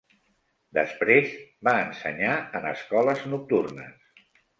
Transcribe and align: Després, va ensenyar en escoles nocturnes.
Després, 0.77 1.35
va 1.67 1.73
ensenyar 1.81 2.31
en 2.61 2.65
escoles 2.71 3.21
nocturnes. 3.35 4.25